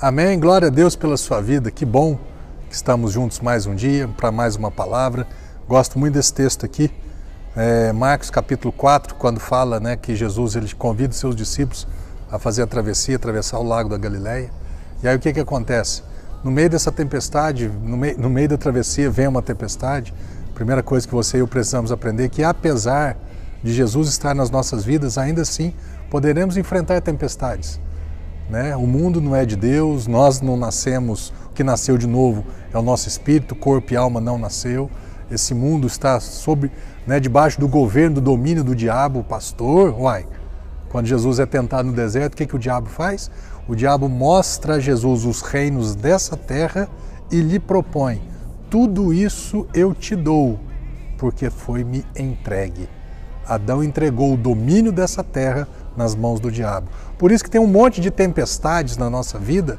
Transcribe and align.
Amém. 0.00 0.38
Glória 0.38 0.68
a 0.68 0.70
Deus 0.70 0.94
pela 0.94 1.16
sua 1.16 1.40
vida. 1.40 1.72
Que 1.72 1.84
bom 1.84 2.16
que 2.68 2.74
estamos 2.76 3.10
juntos 3.10 3.40
mais 3.40 3.66
um 3.66 3.74
dia 3.74 4.06
para 4.06 4.30
mais 4.30 4.54
uma 4.54 4.70
palavra. 4.70 5.26
Gosto 5.68 5.98
muito 5.98 6.14
desse 6.14 6.32
texto 6.32 6.64
aqui, 6.64 6.88
é, 7.56 7.92
Marcos 7.92 8.30
capítulo 8.30 8.72
4, 8.72 9.16
quando 9.16 9.40
fala 9.40 9.80
né, 9.80 9.96
que 9.96 10.14
Jesus 10.14 10.54
ele 10.54 10.72
convida 10.72 11.10
os 11.10 11.18
seus 11.18 11.34
discípulos 11.34 11.84
a 12.30 12.38
fazer 12.38 12.62
a 12.62 12.66
travessia, 12.68 13.16
atravessar 13.16 13.58
o 13.58 13.64
lago 13.64 13.88
da 13.88 13.98
Galileia. 13.98 14.52
E 15.02 15.08
aí 15.08 15.16
o 15.16 15.18
que, 15.18 15.32
que 15.32 15.40
acontece? 15.40 16.04
No 16.44 16.50
meio 16.52 16.70
dessa 16.70 16.92
tempestade, 16.92 17.68
no 17.68 17.96
meio, 17.96 18.20
no 18.20 18.30
meio 18.30 18.50
da 18.50 18.56
travessia 18.56 19.10
vem 19.10 19.26
uma 19.26 19.42
tempestade. 19.42 20.14
Primeira 20.54 20.80
coisa 20.80 21.08
que 21.08 21.14
você 21.14 21.38
e 21.38 21.40
eu 21.40 21.48
precisamos 21.48 21.90
aprender 21.90 22.26
é 22.26 22.28
que 22.28 22.44
apesar 22.44 23.16
de 23.64 23.72
Jesus 23.72 24.10
estar 24.10 24.32
nas 24.32 24.48
nossas 24.48 24.84
vidas, 24.84 25.18
ainda 25.18 25.42
assim 25.42 25.74
poderemos 26.08 26.56
enfrentar 26.56 27.00
tempestades. 27.00 27.80
Né? 28.48 28.74
O 28.76 28.86
mundo 28.86 29.20
não 29.20 29.36
é 29.36 29.44
de 29.44 29.56
Deus, 29.56 30.06
nós 30.06 30.40
não 30.40 30.56
nascemos, 30.56 31.32
o 31.50 31.54
que 31.54 31.62
nasceu 31.62 31.98
de 31.98 32.06
novo 32.06 32.44
é 32.72 32.78
o 32.78 32.82
nosso 32.82 33.08
espírito, 33.08 33.54
corpo 33.54 33.92
e 33.92 33.96
alma 33.96 34.20
não 34.20 34.38
nasceu. 34.38 34.90
Esse 35.30 35.54
mundo 35.54 35.86
está 35.86 36.18
sob, 36.20 36.70
né, 37.06 37.20
debaixo 37.20 37.60
do 37.60 37.68
governo, 37.68 38.14
do 38.14 38.20
domínio 38.22 38.64
do 38.64 38.74
diabo, 38.74 39.22
pastor. 39.22 39.94
Uai, 39.98 40.26
quando 40.88 41.06
Jesus 41.06 41.38
é 41.38 41.44
tentado 41.44 41.88
no 41.88 41.94
deserto, 41.94 42.32
o 42.32 42.36
que, 42.36 42.46
que 42.46 42.56
o 42.56 42.58
diabo 42.58 42.88
faz? 42.88 43.30
O 43.68 43.74
diabo 43.74 44.08
mostra 44.08 44.76
a 44.76 44.80
Jesus 44.80 45.26
os 45.26 45.42
reinos 45.42 45.94
dessa 45.94 46.36
terra 46.36 46.88
e 47.30 47.40
lhe 47.42 47.58
propõe: 47.58 48.22
tudo 48.70 49.12
isso 49.12 49.66
eu 49.74 49.94
te 49.94 50.16
dou, 50.16 50.58
porque 51.18 51.50
foi-me 51.50 52.04
entregue. 52.16 52.88
Adão 53.46 53.82
entregou 53.82 54.34
o 54.34 54.36
domínio 54.36 54.92
dessa 54.92 55.24
terra 55.24 55.68
nas 55.98 56.14
mãos 56.14 56.40
do 56.40 56.50
diabo. 56.50 56.88
Por 57.18 57.32
isso 57.32 57.44
que 57.44 57.50
tem 57.50 57.60
um 57.60 57.66
monte 57.66 58.00
de 58.00 58.10
tempestades 58.10 58.96
na 58.96 59.10
nossa 59.10 59.38
vida 59.38 59.78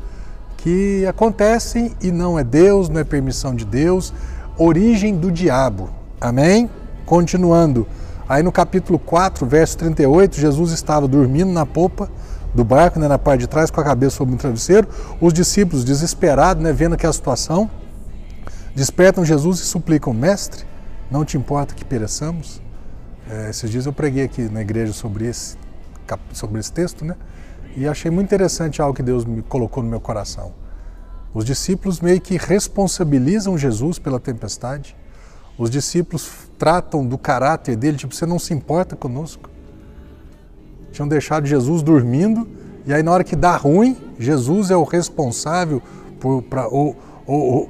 que 0.58 1.06
acontecem 1.08 1.96
e 2.02 2.12
não 2.12 2.38
é 2.38 2.44
Deus, 2.44 2.90
não 2.90 3.00
é 3.00 3.04
permissão 3.04 3.56
de 3.56 3.66
Deus, 3.66 4.14
origem 4.58 5.16
do 5.16 5.32
diabo. 5.32 5.90
Amém? 6.20 6.70
Continuando. 7.06 7.88
Aí 8.28 8.44
no 8.44 8.52
capítulo 8.52 9.00
4, 9.00 9.46
verso 9.48 9.78
38, 9.78 10.40
Jesus 10.40 10.72
estava 10.72 11.08
dormindo 11.08 11.52
na 11.52 11.66
popa 11.66 12.12
do 12.54 12.64
barco, 12.64 13.00
né, 13.00 13.08
na 13.08 13.18
parte 13.18 13.42
de 13.42 13.48
trás, 13.48 13.72
com 13.72 13.80
a 13.80 13.84
cabeça 13.84 14.18
sobre 14.18 14.36
um 14.36 14.38
travesseiro. 14.38 14.88
Os 15.22 15.34
discípulos, 15.34 15.86
desesperados, 15.86 16.62
né, 16.62 16.74
vendo 16.74 16.94
aquela 16.94 17.14
situação, 17.14 17.70
despertam 18.76 19.24
Jesus 19.24 19.60
e 19.62 19.64
suplicam: 19.64 20.14
Mestre, 20.14 20.66
não 21.10 21.24
te 21.24 21.38
importa 21.38 21.74
que 21.74 21.86
pereçamos? 21.86 22.62
É, 23.30 23.50
esses 23.50 23.70
dias 23.70 23.86
eu 23.86 23.94
preguei 23.94 24.26
aqui 24.26 24.44
na 24.50 24.62
igreja 24.62 24.92
sobre 24.92 25.26
esse 25.26 25.56
sobre 26.32 26.60
esse 26.60 26.72
texto, 26.72 27.04
né? 27.04 27.16
E 27.76 27.88
achei 27.88 28.10
muito 28.10 28.28
interessante 28.28 28.82
algo 28.82 28.96
que 28.96 29.04
Deus 29.04 29.26
me 29.26 29.42
colocou 29.42 29.84
no 29.84 29.90
meu 29.90 30.00
coração. 30.00 30.54
Os 31.34 31.46
discípulos 31.46 32.00
meio 32.00 32.20
que 32.20 32.38
responsabilizam 32.38 33.58
Jesus 33.58 34.00
pela 34.00 34.20
tempestade. 34.20 34.96
Os 35.58 35.70
discípulos 35.70 36.32
tratam 36.58 37.06
do 37.06 37.18
caráter 37.18 37.76
dele, 37.76 37.98
tipo, 37.98 38.16
você 38.16 38.26
não 38.26 38.40
se 38.40 38.54
importa 38.54 38.96
conosco. 38.96 39.50
Tinham 40.92 41.08
deixado 41.08 41.46
Jesus 41.46 41.84
dormindo, 41.84 42.48
e 42.86 42.94
aí 42.94 43.04
na 43.04 43.12
hora 43.12 43.24
que 43.24 43.36
dá 43.36 43.56
ruim, 43.56 43.96
Jesus 44.18 44.72
é 44.72 44.76
o 44.76 44.84
responsável 44.84 45.82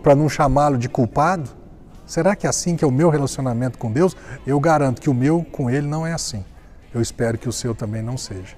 para 0.01 0.15
não 0.15 0.29
chamá-lo 0.29 0.77
de 0.77 0.87
culpado. 0.87 1.49
Será 2.05 2.35
que 2.35 2.47
é 2.47 2.49
assim 2.49 2.75
que 2.75 2.83
é 2.83 2.87
o 2.87 2.91
meu 2.91 3.09
relacionamento 3.09 3.77
com 3.77 3.91
Deus? 3.91 4.15
Eu 4.47 4.59
garanto 4.59 5.01
que 5.01 5.09
o 5.09 5.13
meu 5.13 5.45
com 5.51 5.69
ele 5.69 5.85
não 5.85 6.07
é 6.07 6.13
assim. 6.13 6.45
Eu 6.93 7.01
espero 7.01 7.37
que 7.37 7.47
o 7.47 7.51
seu 7.51 7.75
também 7.75 8.01
não 8.01 8.17
seja. 8.17 8.55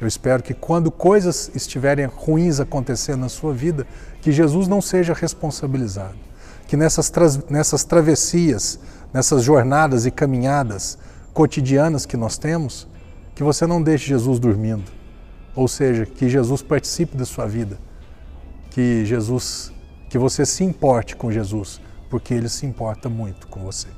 Eu 0.00 0.06
espero 0.06 0.42
que 0.42 0.54
quando 0.54 0.90
coisas 0.90 1.50
estiverem 1.54 2.06
ruins 2.06 2.60
acontecendo 2.60 3.20
na 3.20 3.28
sua 3.28 3.52
vida, 3.52 3.86
que 4.20 4.32
Jesus 4.32 4.68
não 4.68 4.80
seja 4.80 5.14
responsabilizado. 5.14 6.16
Que 6.66 6.76
nessas, 6.76 7.10
nessas 7.48 7.84
travessias, 7.84 8.78
nessas 9.12 9.42
jornadas 9.42 10.06
e 10.06 10.10
caminhadas 10.10 10.98
cotidianas 11.32 12.06
que 12.06 12.16
nós 12.16 12.38
temos, 12.38 12.86
que 13.34 13.42
você 13.42 13.66
não 13.66 13.82
deixe 13.82 14.06
Jesus 14.06 14.38
dormindo. 14.38 14.90
Ou 15.54 15.68
seja, 15.68 16.06
que 16.06 16.28
Jesus 16.28 16.62
participe 16.62 17.16
da 17.16 17.24
sua 17.24 17.46
vida. 17.46 17.78
Que 18.70 19.04
Jesus, 19.04 19.72
que 20.08 20.18
você 20.18 20.44
se 20.44 20.64
importe 20.64 21.14
com 21.14 21.30
Jesus, 21.30 21.80
porque 22.10 22.34
ele 22.34 22.48
se 22.48 22.66
importa 22.66 23.08
muito 23.08 23.46
com 23.46 23.60
você. 23.60 23.88